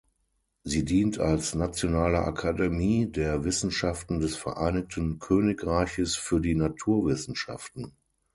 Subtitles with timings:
[0.63, 7.95] Sie dient als nationale Akademie der Wissenschaften des Vereinigten Königreiches für die Naturwissenschaften.